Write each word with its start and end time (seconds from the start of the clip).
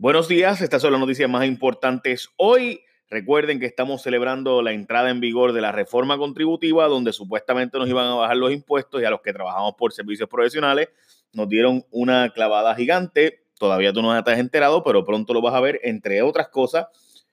Buenos 0.00 0.28
días, 0.28 0.62
estas 0.62 0.80
son 0.80 0.92
las 0.92 1.00
noticias 1.02 1.28
más 1.28 1.44
importantes 1.44 2.30
hoy. 2.38 2.80
Recuerden 3.10 3.60
que 3.60 3.66
estamos 3.66 4.00
celebrando 4.00 4.62
la 4.62 4.72
entrada 4.72 5.10
en 5.10 5.20
vigor 5.20 5.52
de 5.52 5.60
la 5.60 5.72
reforma 5.72 6.16
contributiva, 6.16 6.86
donde 6.86 7.12
supuestamente 7.12 7.76
nos 7.76 7.86
iban 7.86 8.06
a 8.06 8.14
bajar 8.14 8.38
los 8.38 8.50
impuestos 8.50 9.02
y 9.02 9.04
a 9.04 9.10
los 9.10 9.20
que 9.20 9.34
trabajamos 9.34 9.74
por 9.76 9.92
servicios 9.92 10.26
profesionales 10.26 10.88
nos 11.34 11.50
dieron 11.50 11.84
una 11.90 12.30
clavada 12.30 12.74
gigante. 12.74 13.44
Todavía 13.58 13.92
tú 13.92 14.00
no 14.00 14.16
estás 14.16 14.38
enterado, 14.38 14.82
pero 14.84 15.04
pronto 15.04 15.34
lo 15.34 15.42
vas 15.42 15.52
a 15.52 15.60
ver, 15.60 15.80
entre 15.82 16.22
otras 16.22 16.48
cosas, 16.48 16.86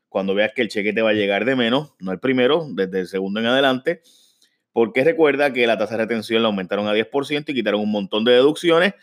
cuando 0.09 0.35
veas 0.35 0.51
que 0.53 0.61
el 0.61 0.67
cheque 0.67 0.91
te 0.91 1.01
va 1.01 1.11
a 1.11 1.13
llegar 1.13 1.45
de 1.45 1.55
menos, 1.55 1.93
no 1.99 2.11
el 2.11 2.19
primero, 2.19 2.67
desde 2.69 2.99
el 2.99 3.07
segundo 3.07 3.39
en 3.39 3.45
adelante, 3.45 4.01
porque 4.73 5.05
recuerda 5.05 5.53
que 5.53 5.65
la 5.67 5.77
tasa 5.77 5.95
de 5.95 6.03
retención 6.03 6.41
la 6.41 6.49
aumentaron 6.49 6.85
a 6.89 6.93
10% 6.93 7.45
y 7.47 7.53
quitaron 7.53 7.79
un 7.79 7.91
montón 7.91 8.25
de 8.25 8.33
deducciones. 8.33 8.93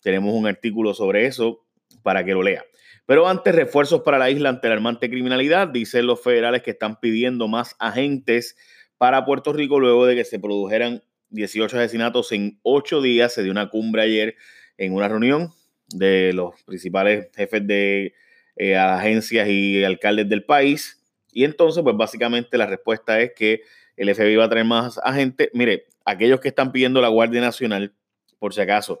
Tenemos 0.00 0.34
un 0.34 0.48
artículo 0.48 0.92
sobre 0.92 1.26
eso 1.26 1.64
para 2.02 2.24
que 2.24 2.32
lo 2.32 2.42
lea. 2.42 2.64
Pero 3.06 3.28
antes, 3.28 3.54
refuerzos 3.54 4.02
para 4.02 4.18
la 4.18 4.30
isla 4.30 4.48
ante 4.48 4.68
la 4.68 4.74
alarmante 4.74 5.10
criminalidad. 5.10 5.68
Dicen 5.68 6.06
los 6.06 6.22
federales 6.22 6.62
que 6.62 6.70
están 6.70 7.00
pidiendo 7.00 7.48
más 7.48 7.74
agentes 7.78 8.56
para 8.96 9.24
Puerto 9.24 9.52
Rico 9.52 9.80
luego 9.80 10.06
de 10.06 10.14
que 10.14 10.24
se 10.24 10.38
produjeran 10.38 11.02
18 11.30 11.78
asesinatos 11.78 12.30
en 12.32 12.60
8 12.62 13.02
días. 13.02 13.34
Se 13.34 13.42
dio 13.42 13.50
una 13.50 13.70
cumbre 13.70 14.02
ayer 14.02 14.36
en 14.78 14.94
una 14.94 15.08
reunión 15.08 15.52
de 15.88 16.32
los 16.32 16.62
principales 16.62 17.28
jefes 17.34 17.66
de 17.66 18.14
eh, 18.56 18.76
agencias 18.76 19.48
y 19.48 19.82
alcaldes 19.84 20.28
del 20.28 20.44
país. 20.44 21.02
Y 21.32 21.44
entonces, 21.44 21.82
pues 21.82 21.96
básicamente 21.96 22.58
la 22.58 22.66
respuesta 22.66 23.20
es 23.20 23.32
que 23.34 23.62
el 23.96 24.14
FBI 24.14 24.36
va 24.36 24.44
a 24.44 24.50
traer 24.50 24.66
más 24.66 24.98
agentes. 25.02 25.50
Mire, 25.54 25.86
aquellos 26.04 26.40
que 26.40 26.48
están 26.48 26.72
pidiendo 26.72 27.00
la 27.00 27.08
Guardia 27.08 27.40
Nacional, 27.40 27.94
por 28.38 28.54
si 28.54 28.60
acaso, 28.60 29.00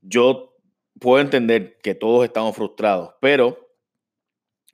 yo 0.00 0.55
puedo 1.00 1.20
entender 1.20 1.78
que 1.82 1.94
todos 1.94 2.24
estamos 2.24 2.54
frustrados, 2.56 3.14
pero 3.20 3.66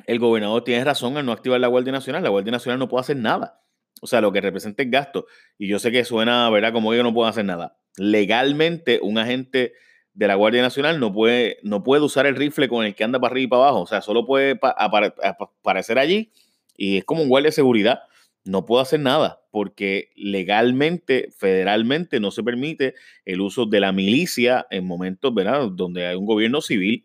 el 0.07 0.19
gobernador 0.19 0.65
tiene 0.65 0.85
razón 0.85 1.17
al 1.17 1.27
no 1.27 1.33
activar 1.33 1.61
la 1.61 1.69
Guardia 1.69 1.93
Nacional. 1.93 2.23
La 2.23 2.31
Guardia 2.31 2.53
Nacional 2.53 2.79
no 2.79 2.89
puede 2.89 3.03
hacer 3.03 3.17
nada. 3.17 3.61
O 4.01 4.07
sea, 4.07 4.21
lo 4.21 4.33
que 4.33 4.41
representa 4.41 4.83
el 4.83 4.91
gasto. 4.91 5.27
Y 5.59 5.69
yo 5.69 5.79
sé 5.79 5.93
que 5.93 6.05
suena, 6.05 6.51
¿verdad? 6.51 6.73
Como 6.73 6.91
que 6.91 7.03
no 7.03 7.15
puede 7.15 7.31
hacer 7.31 7.45
nada. 7.45 7.77
Legalmente, 7.97 8.99
un 9.03 9.19
agente 9.19 9.75
de 10.15 10.27
la 10.27 10.35
Guardia 10.35 10.61
Nacional 10.61 10.99
no 10.99 11.13
puede, 11.13 11.59
no 11.63 11.83
puede 11.83 12.03
usar 12.03 12.27
el 12.27 12.37
rifle 12.37 12.69
con 12.69 12.85
el 12.85 12.95
que 12.95 13.05
anda 13.05 13.21
para 13.21 13.33
arriba 13.33 13.45
y 13.45 13.49
para 13.49 13.63
abajo. 13.63 13.83
O 13.83 13.87
sea, 13.87 14.01
solo 14.01 14.27
puede 14.27 14.59
aparecer 14.61 15.99
allí 15.99 16.33
y 16.77 16.99
es 16.99 17.05
como 17.05 17.23
un 17.23 17.29
guardia 17.29 17.49
de 17.49 17.53
seguridad 17.53 18.01
no 18.45 18.67
puedo 18.67 18.83
hacer 18.83 19.01
nada 19.01 19.43
porque 19.51 20.11
legalmente, 20.17 21.29
federalmente, 21.37 22.21
no 22.21 22.31
se 22.31 22.43
permite 22.43 22.95
el 23.25 23.41
uso 23.41 23.67
de 23.67 23.81
la 23.81 23.93
milicia 23.93 24.67
en 24.71 24.87
momentos 24.87 25.33
¿verdad? 25.35 25.69
donde 25.71 26.07
hay 26.07 26.17
un 26.17 26.27
gobierno 26.27 26.63
civil, 26.63 27.05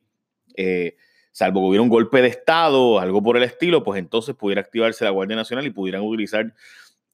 eh, 0.55 0.95
salvo 1.31 1.61
que 1.61 1.67
hubiera 1.67 1.83
un 1.83 1.89
golpe 1.89 2.21
de 2.21 2.29
Estado 2.29 2.81
o 2.81 2.99
algo 2.99 3.21
por 3.21 3.37
el 3.37 3.43
estilo, 3.43 3.83
pues 3.83 3.99
entonces 3.99 4.33
pudiera 4.33 4.61
activarse 4.61 5.03
la 5.03 5.11
Guardia 5.11 5.35
Nacional 5.35 5.67
y 5.67 5.71
pudieran 5.71 6.01
utilizar, 6.01 6.55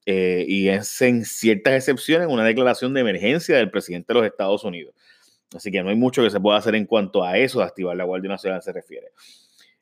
eh, 0.05 0.45
y 0.47 0.69
es 0.69 1.01
en 1.01 1.25
ciertas 1.25 1.73
excepciones, 1.73 2.27
una 2.29 2.43
declaración 2.43 2.93
de 2.93 3.01
emergencia 3.01 3.57
del 3.57 3.71
presidente 3.71 4.13
de 4.13 4.19
los 4.19 4.27
Estados 4.27 4.63
Unidos. 4.63 4.93
Así 5.55 5.71
que 5.71 5.83
no 5.83 5.89
hay 5.89 5.95
mucho 5.95 6.23
que 6.23 6.29
se 6.29 6.39
pueda 6.39 6.57
hacer 6.57 6.75
en 6.75 6.85
cuanto 6.85 7.23
a 7.23 7.37
eso 7.37 7.59
de 7.59 7.65
activar 7.65 7.97
la 7.97 8.03
Guardia 8.03 8.29
Nacional 8.29 8.61
se 8.61 8.71
refiere. 8.71 9.07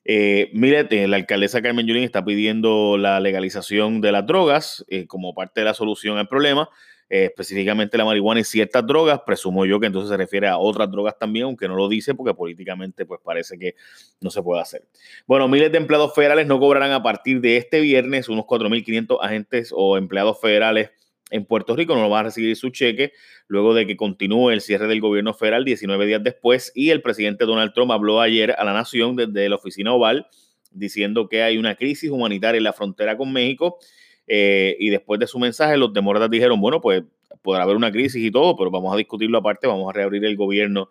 Eh, 0.03 0.49
mire, 0.53 0.87
eh, 0.89 1.07
la 1.07 1.17
alcaldesa 1.17 1.61
Carmen 1.61 1.85
Yulín 1.85 2.03
está 2.03 2.25
pidiendo 2.25 2.97
la 2.97 3.19
legalización 3.19 4.01
de 4.01 4.11
las 4.11 4.25
drogas 4.25 4.83
eh, 4.87 5.05
como 5.07 5.33
parte 5.35 5.61
de 5.61 5.65
la 5.65 5.73
solución 5.73 6.17
al 6.17 6.27
problema, 6.27 6.69
eh, 7.09 7.25
específicamente 7.25 7.97
la 7.97 8.05
marihuana 8.05 8.39
y 8.41 8.43
ciertas 8.43 8.85
drogas. 8.85 9.21
Presumo 9.25 9.65
yo 9.65 9.79
que 9.79 9.85
entonces 9.85 10.09
se 10.09 10.17
refiere 10.17 10.47
a 10.47 10.57
otras 10.57 10.89
drogas 10.89 11.17
también, 11.19 11.45
aunque 11.45 11.67
no 11.67 11.75
lo 11.75 11.87
dice 11.87 12.15
porque 12.15 12.33
políticamente 12.33 13.05
pues 13.05 13.21
parece 13.23 13.59
que 13.59 13.75
no 14.21 14.31
se 14.31 14.41
puede 14.41 14.61
hacer. 14.61 14.83
Bueno, 15.27 15.47
miles 15.47 15.71
de 15.71 15.77
empleados 15.77 16.15
federales 16.15 16.47
no 16.47 16.59
cobrarán 16.59 16.91
a 16.93 17.03
partir 17.03 17.39
de 17.41 17.57
este 17.57 17.79
viernes 17.79 18.27
unos 18.27 18.45
4.500 18.45 19.19
agentes 19.21 19.71
o 19.75 19.97
empleados 19.97 20.41
federales 20.41 20.89
en 21.31 21.45
Puerto 21.45 21.75
Rico 21.75 21.95
no 21.95 22.09
van 22.09 22.19
a 22.19 22.23
recibir 22.23 22.55
su 22.55 22.69
cheque 22.69 23.13
luego 23.47 23.73
de 23.73 23.87
que 23.87 23.97
continúe 23.97 24.51
el 24.51 24.61
cierre 24.61 24.87
del 24.87 25.01
gobierno 25.01 25.33
federal 25.33 25.65
19 25.65 26.05
días 26.05 26.23
después 26.23 26.71
y 26.75 26.91
el 26.91 27.01
presidente 27.01 27.45
Donald 27.45 27.73
Trump 27.73 27.91
habló 27.91 28.21
ayer 28.21 28.51
a 28.51 28.63
la 28.63 28.73
nación 28.73 29.15
desde 29.15 29.49
la 29.49 29.55
oficina 29.55 29.93
oval 29.93 30.27
diciendo 30.71 31.27
que 31.27 31.41
hay 31.41 31.57
una 31.57 31.75
crisis 31.75 32.11
humanitaria 32.11 32.57
en 32.57 32.63
la 32.63 32.73
frontera 32.73 33.17
con 33.17 33.31
México 33.33 33.79
eh, 34.27 34.75
y 34.79 34.89
después 34.89 35.19
de 35.19 35.27
su 35.27 35.39
mensaje 35.39 35.77
los 35.77 35.93
demócratas 35.93 36.29
dijeron, 36.29 36.61
bueno, 36.61 36.79
pues 36.79 37.03
podrá 37.41 37.63
haber 37.63 37.75
una 37.75 37.91
crisis 37.91 38.23
y 38.23 38.31
todo, 38.31 38.55
pero 38.55 38.71
vamos 38.71 38.93
a 38.93 38.97
discutirlo 38.97 39.37
aparte, 39.37 39.67
vamos 39.67 39.89
a 39.89 39.93
reabrir 39.93 40.23
el 40.25 40.35
gobierno 40.35 40.89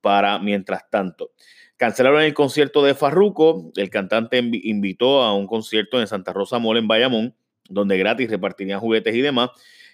para 0.00 0.38
mientras 0.38 0.88
tanto. 0.90 1.30
Cancelaron 1.76 2.22
el 2.22 2.34
concierto 2.34 2.84
de 2.84 2.94
Farruco, 2.94 3.72
el 3.76 3.88
cantante 3.88 4.38
invitó 4.38 5.22
a 5.22 5.34
un 5.34 5.46
concierto 5.46 6.00
en 6.00 6.06
Santa 6.06 6.32
Rosa 6.32 6.58
Mall 6.58 6.76
en 6.76 6.88
Bayamón 6.88 7.34
donde 7.70 7.96
gratis 7.96 8.30
repartirían 8.30 8.80
juguetes 8.80 9.14
y 9.14 9.22
demás. 9.22 9.50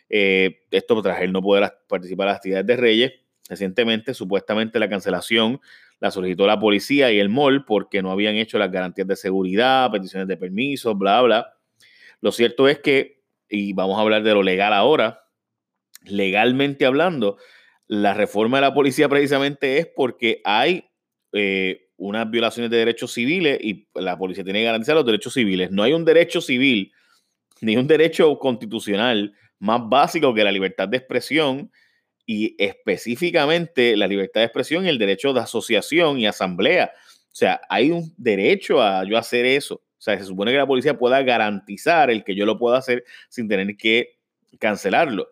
Eh, 0.08 0.62
esto 0.70 1.00
tras 1.02 1.20
él 1.20 1.32
no 1.32 1.42
poder 1.42 1.72
participar 1.88 2.26
en 2.26 2.28
las 2.28 2.36
actividades 2.36 2.66
de 2.66 2.76
Reyes. 2.76 3.12
Recientemente, 3.48 4.14
supuestamente, 4.14 4.78
la 4.78 4.88
cancelación 4.88 5.60
la 6.00 6.10
solicitó 6.10 6.46
la 6.46 6.58
policía 6.58 7.12
y 7.12 7.18
el 7.18 7.28
MOL 7.28 7.64
porque 7.64 8.02
no 8.02 8.10
habían 8.10 8.36
hecho 8.36 8.58
las 8.58 8.70
garantías 8.70 9.06
de 9.06 9.16
seguridad, 9.16 9.90
peticiones 9.90 10.28
de 10.28 10.36
permiso, 10.36 10.94
bla, 10.94 11.22
bla. 11.22 11.54
Lo 12.20 12.32
cierto 12.32 12.68
es 12.68 12.80
que, 12.80 13.22
y 13.48 13.72
vamos 13.72 13.98
a 13.98 14.02
hablar 14.02 14.22
de 14.22 14.34
lo 14.34 14.42
legal 14.42 14.72
ahora, 14.72 15.22
legalmente 16.04 16.86
hablando, 16.86 17.36
la 17.86 18.14
reforma 18.14 18.58
de 18.58 18.62
la 18.62 18.74
policía 18.74 19.08
precisamente 19.08 19.78
es 19.78 19.86
porque 19.86 20.40
hay 20.44 20.90
eh, 21.32 21.88
unas 21.96 22.30
violaciones 22.30 22.70
de 22.70 22.78
derechos 22.78 23.12
civiles 23.12 23.58
y 23.60 23.88
la 23.94 24.18
policía 24.18 24.44
tiene 24.44 24.60
que 24.60 24.66
garantizar 24.66 24.96
los 24.96 25.06
derechos 25.06 25.32
civiles. 25.34 25.70
No 25.70 25.82
hay 25.82 25.92
un 25.92 26.04
derecho 26.04 26.40
civil 26.40 26.92
ni 27.60 27.76
un 27.76 27.86
derecho 27.86 28.38
constitucional 28.38 29.34
más 29.58 29.80
básico 29.88 30.34
que 30.34 30.44
la 30.44 30.52
libertad 30.52 30.88
de 30.88 30.98
expresión 30.98 31.70
y 32.26 32.54
específicamente 32.58 33.96
la 33.96 34.06
libertad 34.06 34.40
de 34.40 34.46
expresión 34.46 34.84
y 34.84 34.88
el 34.88 34.98
derecho 34.98 35.32
de 35.32 35.40
asociación 35.40 36.18
y 36.18 36.26
asamblea. 36.26 36.92
O 37.30 37.34
sea, 37.34 37.60
hay 37.68 37.90
un 37.90 38.12
derecho 38.16 38.82
a 38.82 39.04
yo 39.04 39.16
hacer 39.16 39.46
eso. 39.46 39.76
O 39.76 40.00
sea, 40.00 40.18
se 40.18 40.24
supone 40.24 40.52
que 40.52 40.58
la 40.58 40.66
policía 40.66 40.98
pueda 40.98 41.22
garantizar 41.22 42.10
el 42.10 42.24
que 42.24 42.34
yo 42.34 42.44
lo 42.44 42.58
pueda 42.58 42.78
hacer 42.78 43.04
sin 43.28 43.48
tener 43.48 43.76
que 43.76 44.18
cancelarlo. 44.58 45.28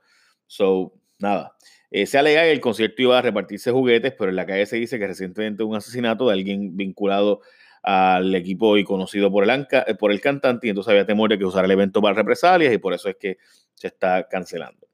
So, 0.46 0.94
nada. 1.18 1.54
Eh, 1.90 2.06
se 2.06 2.18
alega 2.18 2.42
que 2.42 2.52
el 2.52 2.60
concierto 2.60 3.02
iba 3.02 3.18
a 3.18 3.22
repartirse 3.22 3.70
juguetes, 3.70 4.14
pero 4.18 4.30
en 4.30 4.36
la 4.36 4.46
calle 4.46 4.66
se 4.66 4.76
dice 4.76 4.98
que 4.98 5.06
recientemente 5.06 5.62
un 5.62 5.76
asesinato 5.76 6.26
de 6.26 6.32
alguien 6.32 6.76
vinculado 6.76 7.40
al 7.84 8.34
equipo 8.34 8.78
y 8.78 8.84
conocido 8.84 9.30
por 9.30 9.44
el, 9.44 9.66
eh, 9.70 9.94
por 9.98 10.10
el 10.10 10.20
cantante 10.20 10.66
y 10.66 10.70
entonces 10.70 10.90
había 10.90 11.04
temor 11.04 11.28
de 11.28 11.38
que 11.38 11.44
usara 11.44 11.66
el 11.66 11.70
evento 11.70 12.00
para 12.00 12.14
represalias 12.14 12.72
y 12.72 12.78
por 12.78 12.94
eso 12.94 13.10
es 13.10 13.16
que 13.16 13.36
se 13.74 13.88
está 13.88 14.26
cancelando. 14.26 14.86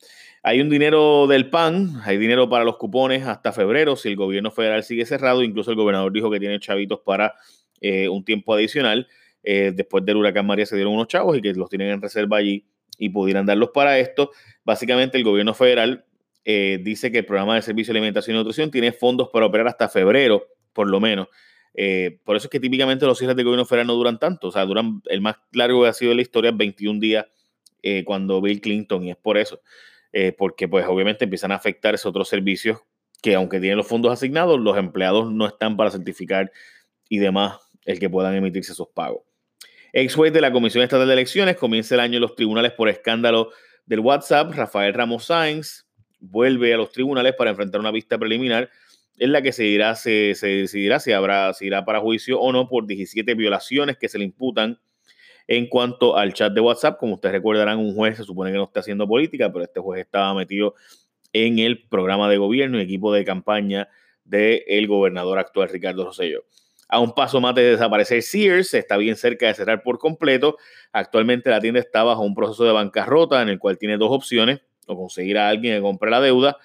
Hay 0.43 0.61
un 0.61 0.69
dinero 0.69 1.29
del 1.29 1.51
PAN, 1.51 2.01
hay 2.05 2.17
dinero 2.17 2.49
para 2.49 2.65
los 2.65 2.79
cupones 2.79 3.27
hasta 3.27 3.53
febrero 3.53 3.95
si 3.95 4.09
el 4.09 4.17
gobierno 4.17 4.51
federal 4.51 4.83
sigue 4.83 5.07
cerrado, 5.07 5.45
incluso 5.45 5.71
el 5.71 5.77
gobernador 5.77 6.13
dijo 6.13 6.31
que 6.31 6.41
tiene 6.41 6.59
chavitos 6.59 7.01
para 7.05 7.35
eh, 7.81 8.09
un 8.09 8.25
tiempo 8.25 8.55
adicional. 8.55 9.07
Eh, 9.45 9.73
después 9.75 10.05
del 10.05 10.17
huracán 10.17 10.47
María 10.47 10.67
se 10.67 10.75
dieron 10.75 10.95
unos 10.95 11.07
chavos 11.07 11.39
y 11.39 11.41
que 11.41 11.53
los 11.55 11.71
tienen 11.71 11.89
en 11.91 12.03
reserva 12.03 12.39
allí 12.39 12.67
y 12.99 13.11
pudieran 13.11 13.47
darlos 13.47 13.71
para 13.73 13.99
esto. 14.01 14.33
Básicamente 14.65 15.17
el 15.17 15.25
gobierno 15.25 15.55
federal 15.55 16.05
dice 16.45 17.13
que 17.13 17.19
el 17.19 17.25
programa 17.27 17.55
de 17.55 17.63
servicio 17.63 17.93
de 17.93 18.01
alimentación 18.01 18.35
y 18.35 18.39
nutrición 18.41 18.73
tiene 18.73 18.91
fondos 18.91 19.29
para 19.29 19.47
operar 19.47 19.69
hasta 19.69 19.89
febrero, 19.89 20.49
por 20.73 20.89
lo 20.91 20.99
menos. 20.99 21.29
Eh, 21.75 22.19
por 22.25 22.37
eso 22.37 22.47
es 22.47 22.51
que 22.51 22.61
típicamente 22.61 23.07
los 23.07 23.19
cierres 23.19 23.37
de 23.37 23.45
gobierno 23.45 23.65
federal 23.65 23.87
no 23.87 23.95
duran 23.95 24.19
tanto. 24.19 24.49
O 24.49 24.53
sea, 24.53 24.65
duran, 24.65 25.03
el 25.07 25.21
más 25.21 25.37
largo 25.53 25.83
que 25.83 25.89
ha 25.89 25.93
sido 25.93 26.11
de 26.11 26.17
la 26.17 26.23
historia, 26.23 26.51
21 26.51 27.01
días 27.01 27.27
eh, 27.83 28.05
cuando 28.05 28.41
Bill 28.41 28.61
Clinton, 28.61 29.05
y 29.05 29.11
es 29.11 29.17
por 29.17 29.39
eso. 29.39 29.61
Eh, 30.13 30.33
porque 30.37 30.67
pues 30.69 30.87
obviamente 30.89 31.25
empiezan 31.25 31.53
a 31.53 31.57
afectar 31.57 31.95
esos 31.95 32.07
otros 32.07 32.29
servicios 32.29 32.81
que 33.23 33.35
aunque 33.35 33.61
tienen 33.61 33.77
los 33.77 33.87
fondos 33.87 34.13
asignados, 34.13 34.59
los 34.59 34.77
empleados 34.77 35.31
no 35.31 35.47
están 35.47 35.77
para 35.77 35.91
certificar 35.91 36.51
y 37.09 37.19
demás 37.19 37.59
el 37.85 38.01
que 38.01 38.09
puedan 38.11 38.35
emitirse 38.35 38.73
esos 38.73 38.89
pagos. 38.89 39.23
Ex 39.93 40.15
juez 40.15 40.33
de 40.33 40.41
la 40.41 40.53
Comisión 40.53 40.83
Estatal 40.83 41.07
de 41.07 41.13
Elecciones 41.13 41.57
comienza 41.57 41.95
el 41.95 42.01
año 42.01 42.17
en 42.17 42.23
los 42.23 42.35
tribunales 42.35 42.73
por 42.73 42.89
escándalo 42.89 43.51
del 43.87 44.01
WhatsApp. 44.01 44.53
Rafael 44.55 44.95
Ramos 44.95 45.27
Sáenz 45.27 45.87
vuelve 46.19 46.73
a 46.73 46.77
los 46.77 46.93
tribunales 46.93 47.35
para 47.35 47.51
enfrentar 47.51 47.81
una 47.81 47.91
vista 47.91 48.19
preliminar 48.19 48.71
en 49.19 49.33
la 49.33 49.43
que 49.43 49.53
se, 49.53 49.65
dirá, 49.65 49.95
se, 49.95 50.35
decidirá 50.41 51.01
si, 51.01 51.13
habrá, 51.13 51.53
si 51.53 51.67
irá 51.67 51.85
para 51.85 52.01
juicio 52.01 52.41
o 52.41 52.53
no 52.53 52.69
por 52.69 52.87
17 52.87 53.35
violaciones 53.35 53.99
que 53.99 54.09
se 54.09 54.19
le 54.19 54.25
imputan 54.25 54.81
en 55.47 55.67
cuanto 55.67 56.17
al 56.17 56.33
chat 56.33 56.53
de 56.53 56.61
WhatsApp. 56.61 56.99
Como 56.99 57.15
ustedes 57.15 57.35
recordarán, 57.35 57.79
un 57.79 57.95
juez 57.95 58.17
se 58.17 58.25
supone 58.25 58.51
que 58.51 58.57
no 58.57 58.65
está 58.65 58.81
haciendo 58.81 59.07
política, 59.07 59.53
pero 59.53 59.65
este 59.65 59.81
juez 59.81 60.01
estaba 60.01 60.33
metido 60.35 60.75
en 61.33 61.59
el 61.59 61.87
programa 61.89 62.29
de 62.29 62.39
gobierno 62.39 62.79
y 62.79 62.83
equipo 62.83 63.13
de 63.13 63.25
campaña 63.25 63.89
del 64.25 64.87
gobernador 64.87 65.39
actual 65.39 65.69
Ricardo 65.69 66.05
Rosselló. 66.05 66.45
A 66.89 66.99
un 66.99 67.15
paso 67.15 67.41
más 67.41 67.55
de 67.55 67.63
desaparecer 67.63 68.23
Sears, 68.23 68.75
está 68.75 68.97
bien 68.97 69.17
cerca 69.17 69.47
de 69.47 69.55
cerrar 69.55 69.83
por 69.83 69.99
completo. 69.99 70.57
Actualmente 70.93 71.51
la 71.51 71.61
tienda 71.61 71.79
está 71.79 72.03
bajo 72.03 72.23
un 72.23 72.35
proceso 72.35 72.65
de 72.65 72.73
bancarrota 72.73 73.43
en 73.43 73.49
el 73.49 73.59
cual 73.59 73.79
tiene 73.79 73.97
dos 73.97 74.11
opciones, 74.11 74.61
o 74.87 74.97
conseguir 74.97 75.39
a 75.39 75.49
alguien 75.49 75.77
que 75.77 75.83
compre 75.83 76.11
la 76.11 76.21
deuda 76.21 76.57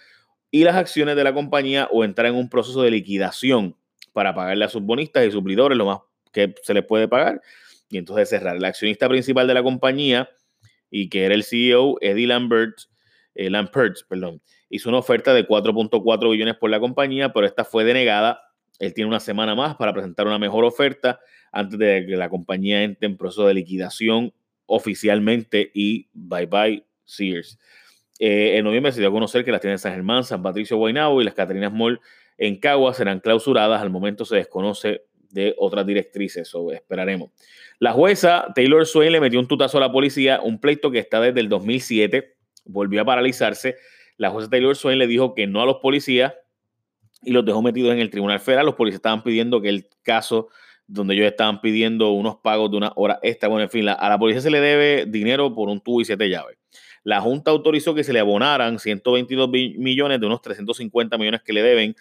y 0.56 0.64
las 0.64 0.78
acciones 0.78 1.18
de 1.18 1.24
la 1.26 1.34
compañía 1.34 1.90
o 1.92 2.06
entrar 2.06 2.28
en 2.28 2.36
un 2.36 2.48
proceso 2.48 2.82
de 2.82 2.90
liquidación 2.90 3.76
para 4.14 4.34
pagarle 4.34 4.64
a 4.64 4.70
sus 4.70 4.82
bonistas 4.82 5.28
y 5.28 5.32
suplidores 5.32 5.78
lo 5.78 5.86
más 5.86 6.00
que 6.32 6.56
se 6.64 6.74
les 6.74 6.86
puede 6.86 7.10
pagar 7.10 7.42
y 7.90 7.98
entonces 7.98 8.30
cerrar. 8.30 8.56
El 8.56 8.64
accionista 8.64 9.10
principal 9.10 9.48
de 9.48 9.54
la 9.54 9.62
compañía 9.62 10.30
y 10.90 11.10
que 11.10 11.26
era 11.26 11.36
el 11.36 11.44
CEO, 11.44 11.98
Eddie 12.00 12.28
Lambert, 12.28 12.78
eh, 13.36 13.52
perdón, 14.08 14.42
hizo 14.70 14.88
una 14.88 15.00
oferta 15.00 15.34
de 15.34 15.46
4.4 15.46 16.32
billones 16.32 16.56
por 16.56 16.70
la 16.70 16.80
compañía, 16.80 17.34
pero 17.34 17.46
esta 17.46 17.66
fue 17.66 17.84
denegada. 17.84 18.40
Él 18.80 18.94
tiene 18.94 19.10
una 19.10 19.20
semana 19.20 19.56
más 19.56 19.76
para 19.76 19.92
presentar 19.92 20.26
una 20.26 20.40
mejor 20.40 20.64
oferta 20.64 21.20
antes 21.52 21.78
de 21.78 22.06
que 22.08 22.16
la 22.16 22.30
compañía 22.30 22.82
entre 22.84 23.10
en 23.10 23.18
proceso 23.18 23.46
de 23.46 23.56
liquidación 23.56 24.34
oficialmente 24.68 25.70
y 25.74 26.08
bye 26.14 26.46
bye 26.46 26.86
Sears. 27.04 27.60
Eh, 28.20 28.58
en 28.58 28.64
noviembre 28.64 28.92
se 28.92 29.00
dio 29.00 29.10
a 29.10 29.12
conocer 29.12 29.44
que 29.44 29.52
las 29.52 29.62
tiendas 29.62 29.82
San 29.82 29.94
Germán, 29.94 30.24
San 30.24 30.42
Patricio, 30.42 30.78
Guaynabo 30.78 31.22
y 31.22 31.26
las 31.26 31.34
Catrinas 31.34 31.74
Mall 31.74 32.00
en 32.38 32.60
Cagua 32.60 32.94
serán 32.94 33.20
clausuradas. 33.20 33.82
Al 33.82 33.90
momento 33.90 34.26
se 34.26 34.38
desconoce 34.38 35.04
de 35.32 35.54
otras 35.58 35.86
directrices, 35.86 36.54
o 36.56 36.72
esperaremos. 36.72 37.32
La 37.80 37.92
jueza 37.92 38.48
Taylor 38.56 38.86
Swain 38.86 39.12
le 39.12 39.20
metió 39.20 39.40
un 39.40 39.48
tutazo 39.48 39.78
a 39.78 39.82
la 39.82 39.92
policía, 39.92 40.40
un 40.42 40.60
pleito 40.60 40.92
que 40.92 41.00
está 41.00 41.20
desde 41.20 41.42
el 41.42 41.50
2007, 41.50 42.36
volvió 42.64 43.02
a 43.02 43.06
paralizarse. 43.06 43.76
La 44.18 44.30
jueza 44.30 44.50
Taylor 44.50 44.78
Swain 44.78 44.98
le 44.98 45.08
dijo 45.08 45.36
que 45.36 45.46
no 45.46 45.62
a 45.62 45.66
los 45.66 45.78
policías 45.78 46.34
y 47.22 47.32
los 47.32 47.44
dejó 47.44 47.62
metidos 47.62 47.94
en 47.94 48.00
el 48.00 48.10
tribunal 48.10 48.40
federal. 48.40 48.66
Los 48.66 48.76
policías 48.76 49.00
estaban 49.00 49.24
pidiendo 49.24 49.62
que 49.62 49.70
el 49.70 49.90
caso 50.04 50.48
donde 50.88 51.16
ellos 51.16 51.28
estaban 51.28 51.62
pidiendo 51.62 52.12
unos 52.12 52.38
pagos 52.38 52.72
de 52.72 52.78
una 52.78 52.94
hora 52.96 53.20
extra. 53.24 53.50
Bueno, 53.50 53.64
en 53.64 53.70
fin, 53.70 53.88
a 53.88 54.10
la 54.10 54.20
policía 54.20 54.42
se 54.42 54.50
le 54.50 54.62
debe 54.62 55.06
dinero 55.06 55.54
por 55.54 55.70
un 55.70 55.82
tubo 55.82 56.02
y 56.02 56.06
siete 56.06 56.30
llaves. 56.30 56.58
La 57.04 57.22
Junta 57.22 57.52
autorizó 57.52 57.94
que 57.94 58.04
se 58.04 58.14
le 58.14 58.20
abonaran 58.20 58.80
122 58.80 59.50
millones 59.50 60.20
de 60.20 60.26
unos 60.26 60.42
350 60.42 61.18
millones 61.18 61.42
que 61.44 61.54
le 61.54 61.62
deben 61.62 61.96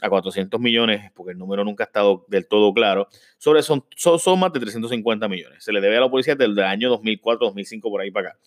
a 0.00 0.08
400 0.08 0.60
millones, 0.60 1.10
porque 1.14 1.32
el 1.32 1.38
número 1.38 1.64
nunca 1.64 1.84
ha 1.84 1.86
estado 1.86 2.24
del 2.28 2.46
todo 2.46 2.72
claro, 2.72 3.08
sobre 3.38 3.62
son, 3.62 3.84
son, 3.96 4.38
más 4.38 4.52
de 4.52 4.60
350 4.60 5.28
millones. 5.28 5.64
Se 5.64 5.72
le 5.72 5.80
debe 5.80 5.96
a 5.96 6.00
la 6.00 6.10
policía 6.10 6.34
desde 6.34 6.52
el 6.52 6.58
año 6.60 6.88
2004, 6.88 7.46
2005, 7.46 7.90
por 7.90 8.00
ahí 8.00 8.10
para 8.10 8.30
acá. 8.30 8.38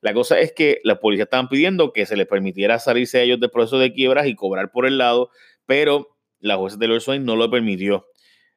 La 0.00 0.12
cosa 0.14 0.38
es 0.38 0.52
que 0.52 0.80
la 0.84 1.00
policía 1.00 1.24
estaban 1.24 1.48
pidiendo 1.48 1.92
que 1.92 2.06
se 2.06 2.16
les 2.16 2.26
permitiera 2.26 2.78
salirse 2.78 3.18
a 3.18 3.22
ellos 3.22 3.40
del 3.40 3.50
proceso 3.50 3.78
de 3.78 3.92
quiebras 3.92 4.26
y 4.26 4.34
cobrar 4.34 4.70
por 4.70 4.86
el 4.86 4.98
lado, 4.98 5.30
pero 5.64 6.16
la 6.40 6.56
jueza 6.56 6.76
de 6.76 7.00
Swain 7.00 7.24
no 7.24 7.34
lo 7.34 7.50
permitió. 7.50 8.06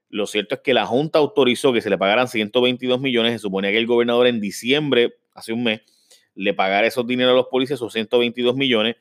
Lo 0.10 0.26
cierto 0.26 0.56
es 0.56 0.62
que 0.62 0.74
la 0.74 0.86
Junta 0.86 1.20
autorizó 1.20 1.72
que 1.72 1.82
se 1.82 1.90
le 1.90 1.98
pagaran 1.98 2.28
122 2.28 3.00
millones. 3.00 3.34
Se 3.34 3.40
suponía 3.40 3.72
que 3.72 3.78
el 3.78 3.86
gobernador 3.86 4.28
en 4.28 4.42
diciembre, 4.42 5.18
hace 5.34 5.54
un 5.54 5.64
mes, 5.64 5.82
le 6.36 6.54
pagara 6.54 6.88
esos 6.88 7.06
dineros 7.06 7.34
a 7.34 7.36
los 7.36 7.48
policías, 7.48 7.78
esos 7.78 7.94
122 7.94 8.56
millones. 8.56 8.96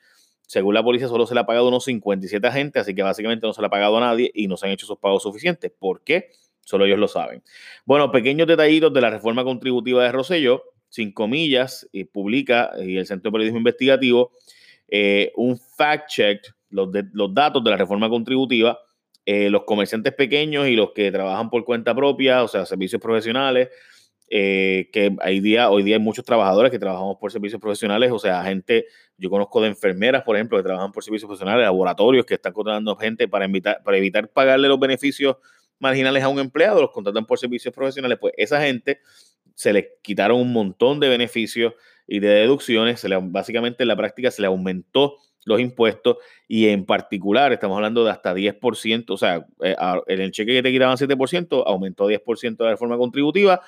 Según 0.46 0.74
la 0.74 0.82
policía, 0.82 1.08
solo 1.08 1.26
se 1.26 1.34
le 1.34 1.40
ha 1.40 1.46
pagado 1.46 1.68
unos 1.68 1.84
57 1.84 2.46
agentes, 2.46 2.82
así 2.82 2.94
que 2.94 3.02
básicamente 3.02 3.46
no 3.46 3.52
se 3.52 3.60
le 3.60 3.66
ha 3.66 3.70
pagado 3.70 3.96
a 3.98 4.00
nadie 4.00 4.30
y 4.34 4.48
no 4.48 4.56
se 4.56 4.66
han 4.66 4.72
hecho 4.72 4.86
esos 4.86 4.98
pagos 4.98 5.22
suficientes. 5.22 5.72
¿Por 5.78 6.02
qué? 6.02 6.30
Solo 6.60 6.84
ellos 6.84 6.98
lo 6.98 7.08
saben. 7.08 7.42
Bueno, 7.84 8.10
pequeños 8.10 8.46
detallitos 8.46 8.92
de 8.92 9.00
la 9.00 9.10
reforma 9.10 9.44
contributiva 9.44 10.04
de 10.04 10.12
Rosselló, 10.12 10.62
sin 10.88 11.12
comillas, 11.12 11.88
y 11.92 12.04
publica 12.04 12.70
y 12.78 12.96
el 12.96 13.06
Centro 13.06 13.30
de 13.30 13.32
Periodismo 13.32 13.58
Investigativo 13.58 14.32
eh, 14.88 15.32
un 15.36 15.58
fact-check, 15.58 16.40
los 16.70 16.90
datos 17.34 17.62
de 17.62 17.70
la 17.70 17.76
reforma 17.76 18.08
contributiva 18.08 18.78
eh, 19.30 19.50
los 19.50 19.64
comerciantes 19.64 20.14
pequeños 20.14 20.68
y 20.68 20.74
los 20.74 20.92
que 20.92 21.12
trabajan 21.12 21.50
por 21.50 21.62
cuenta 21.66 21.94
propia, 21.94 22.42
o 22.42 22.48
sea, 22.48 22.64
servicios 22.64 22.98
profesionales, 22.98 23.68
eh, 24.30 24.88
que 24.90 25.14
hay 25.20 25.40
día, 25.40 25.68
hoy 25.68 25.82
día 25.82 25.96
hay 25.96 26.02
muchos 26.02 26.24
trabajadores 26.24 26.70
que 26.70 26.78
trabajamos 26.78 27.18
por 27.20 27.30
servicios 27.30 27.60
profesionales, 27.60 28.10
o 28.10 28.18
sea, 28.18 28.42
gente, 28.44 28.86
yo 29.18 29.28
conozco 29.28 29.60
de 29.60 29.68
enfermeras, 29.68 30.22
por 30.22 30.34
ejemplo, 30.34 30.56
que 30.56 30.64
trabajan 30.64 30.92
por 30.92 31.04
servicios 31.04 31.28
profesionales, 31.28 31.62
laboratorios 31.62 32.24
que 32.24 32.32
están 32.32 32.54
contratando 32.54 32.96
gente 32.96 33.28
para, 33.28 33.44
evitar, 33.44 33.82
para 33.84 33.98
evitar 33.98 34.28
pagarle 34.28 34.66
los 34.66 34.80
beneficios 34.80 35.36
marginales 35.78 36.22
a 36.22 36.28
un 36.30 36.38
empleado, 36.38 36.80
los 36.80 36.90
contratan 36.90 37.26
por 37.26 37.38
servicios 37.38 37.74
profesionales, 37.74 38.16
pues 38.18 38.32
esa 38.38 38.62
gente 38.62 39.00
se 39.54 39.74
les 39.74 39.88
quitaron 40.00 40.40
un 40.40 40.54
montón 40.54 41.00
de 41.00 41.08
beneficios 41.10 41.74
y 42.06 42.20
de 42.20 42.28
deducciones, 42.28 42.98
se 43.00 43.10
le, 43.10 43.18
básicamente 43.20 43.84
en 43.84 43.88
la 43.88 43.96
práctica 43.96 44.30
se 44.30 44.40
le 44.40 44.48
aumentó 44.48 45.18
los 45.44 45.60
impuestos 45.60 46.18
y 46.46 46.68
en 46.68 46.84
particular 46.84 47.52
estamos 47.52 47.76
hablando 47.76 48.04
de 48.04 48.10
hasta 48.10 48.34
10%, 48.34 49.04
o 49.08 49.16
sea, 49.16 49.46
eh, 49.62 49.76
en 50.06 50.20
el 50.20 50.30
cheque 50.30 50.52
que 50.52 50.62
te 50.62 50.72
quitaban 50.72 50.96
7%, 50.96 51.64
aumentó 51.66 52.08
10% 52.08 52.64
la 52.64 52.70
reforma 52.70 52.96
contributiva, 52.96 53.60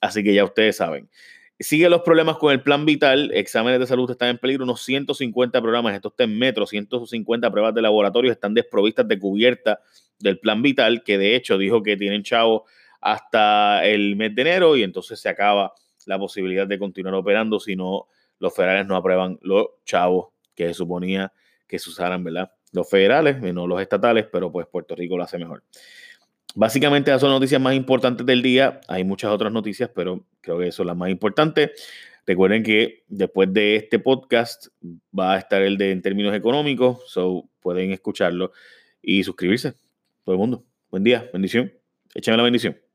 así 0.00 0.22
que 0.22 0.34
ya 0.34 0.44
ustedes 0.44 0.76
saben. 0.76 1.08
Sigue 1.58 1.88
los 1.88 2.02
problemas 2.02 2.36
con 2.36 2.52
el 2.52 2.62
plan 2.62 2.84
vital, 2.84 3.30
exámenes 3.32 3.80
de 3.80 3.86
salud 3.86 4.10
están 4.10 4.28
en 4.28 4.38
peligro, 4.38 4.64
unos 4.64 4.82
150 4.82 5.60
programas, 5.62 5.94
esto 5.94 6.08
está 6.08 6.24
en 6.24 6.38
metro, 6.38 6.66
150 6.66 7.50
pruebas 7.50 7.74
de 7.74 7.82
laboratorio 7.82 8.30
están 8.30 8.52
desprovistas 8.52 9.08
de 9.08 9.18
cubierta 9.18 9.80
del 10.18 10.38
plan 10.38 10.60
vital, 10.60 11.02
que 11.02 11.16
de 11.16 11.34
hecho 11.34 11.56
dijo 11.56 11.82
que 11.82 11.96
tienen 11.96 12.22
chavo 12.22 12.66
hasta 13.00 13.86
el 13.86 14.16
mes 14.16 14.34
de 14.34 14.42
enero 14.42 14.76
y 14.76 14.82
entonces 14.82 15.18
se 15.18 15.28
acaba 15.28 15.72
la 16.06 16.18
posibilidad 16.18 16.66
de 16.66 16.78
continuar 16.78 17.14
operando 17.14 17.58
si 17.58 17.74
no 17.74 18.06
los 18.38 18.54
federales 18.54 18.86
no 18.86 18.96
aprueban 18.96 19.38
los 19.42 19.68
chavos 19.84 20.35
que 20.56 20.66
se 20.66 20.74
suponía 20.74 21.32
que 21.66 21.78
se 21.78 21.90
usaran, 21.90 22.22
¿verdad? 22.24 22.52
Los 22.72 22.88
federales, 22.88 23.40
no 23.40 23.66
los 23.66 23.80
estatales, 23.80 24.26
pero 24.30 24.50
pues 24.52 24.66
Puerto 24.66 24.94
Rico 24.94 25.16
lo 25.16 25.24
hace 25.24 25.38
mejor. 25.38 25.62
Básicamente 26.54 27.10
esas 27.10 27.20
son 27.20 27.30
las 27.30 27.40
noticias 27.40 27.60
más 27.60 27.74
importantes 27.74 28.24
del 28.24 28.42
día. 28.42 28.80
Hay 28.88 29.04
muchas 29.04 29.30
otras 29.30 29.52
noticias, 29.52 29.90
pero 29.94 30.24
creo 30.40 30.58
que 30.58 30.72
son 30.72 30.86
las 30.86 30.96
más 30.96 31.10
importantes. 31.10 31.70
Recuerden 32.26 32.62
que 32.62 33.04
después 33.08 33.52
de 33.52 33.76
este 33.76 33.98
podcast 33.98 34.68
va 35.16 35.34
a 35.34 35.38
estar 35.38 35.62
el 35.62 35.76
de 35.76 35.92
en 35.92 36.02
términos 36.02 36.34
económicos, 36.34 37.02
so 37.06 37.48
pueden 37.60 37.92
escucharlo 37.92 38.52
y 39.02 39.22
suscribirse. 39.22 39.74
Todo 40.24 40.34
el 40.34 40.38
mundo. 40.38 40.64
Buen 40.90 41.04
día, 41.04 41.28
bendición. 41.32 41.72
Échame 42.14 42.36
la 42.36 42.42
bendición. 42.42 42.85